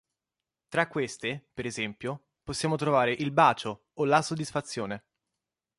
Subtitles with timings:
[0.67, 5.05] Tra queste, per esempio, possiamo trovare "Il bacio" o "La soddisfazione".